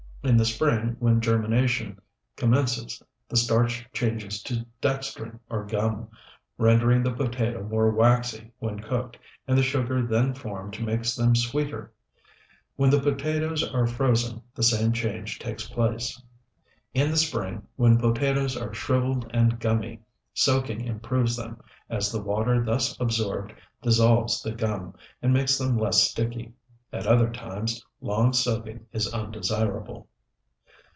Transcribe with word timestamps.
In 0.23 0.37
the 0.37 0.45
spring, 0.45 0.97
when 0.99 1.19
germination 1.19 1.99
commences, 2.35 3.01
the 3.27 3.35
starch 3.35 3.87
changes 3.91 4.43
to 4.43 4.63
dextrin 4.79 5.39
or 5.49 5.65
gum, 5.65 6.09
rendering 6.59 7.01
the 7.01 7.11
potato 7.11 7.63
more 7.63 7.89
waxy 7.89 8.51
when 8.59 8.79
cooked, 8.81 9.17
and 9.47 9.57
the 9.57 9.63
sugar 9.63 10.05
then 10.05 10.35
formed 10.35 10.79
makes 10.79 11.15
them 11.15 11.35
sweeter. 11.35 11.91
When 12.75 12.91
the 12.91 12.99
potatoes 13.01 13.63
are 13.67 13.87
frozen, 13.87 14.43
the 14.53 14.61
same 14.61 14.91
change 14.91 15.39
takes 15.39 15.67
place. 15.67 16.21
In 16.93 17.09
the 17.09 17.17
spring, 17.17 17.63
when 17.75 17.97
potatoes 17.97 18.55
are 18.55 18.75
shriveled 18.75 19.27
and 19.33 19.59
gummy, 19.59 20.01
soaking 20.35 20.81
improves 20.81 21.35
them, 21.35 21.59
as 21.89 22.11
the 22.11 22.21
water 22.21 22.63
thus 22.63 22.95
absorbed 22.99 23.53
dissolves 23.81 24.43
the 24.43 24.51
gum, 24.51 24.93
and 25.23 25.33
makes 25.33 25.57
them 25.57 25.79
less 25.79 26.03
sticky. 26.03 26.53
At 26.93 27.07
other 27.07 27.31
times, 27.31 27.83
long 28.01 28.33
soaking 28.33 28.85
is 28.91 29.11
undesirable. 29.11 30.09